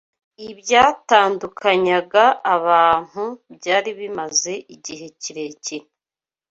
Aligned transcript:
ibyatandukanyaga 0.49 2.23
abantu 2.55 3.23
byari 3.55 3.89
bimaze 3.99 4.53
igihe 4.75 5.05
kirekire 5.21 5.85